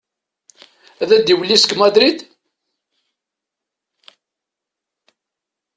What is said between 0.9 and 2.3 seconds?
Ad d-iwelli seg Madrid?